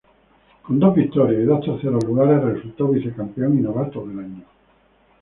Con 0.63 0.79
dos 0.79 0.95
victorias 0.95 1.43
y 1.43 1.45
dos 1.45 1.63
terceros 1.63 2.03
lugares, 2.05 2.41
resultó 2.41 2.87
vicecampeón 2.87 3.59
y 3.59 3.61
Novato 3.61 4.03
del 4.03 4.17
Año. 4.17 4.43